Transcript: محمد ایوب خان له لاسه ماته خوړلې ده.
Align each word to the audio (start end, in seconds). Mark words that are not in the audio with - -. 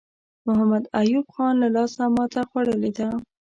محمد 0.47 0.83
ایوب 0.99 1.25
خان 1.33 1.53
له 1.63 1.67
لاسه 1.75 2.03
ماته 2.15 2.41
خوړلې 2.49 2.91
ده. 2.97 3.09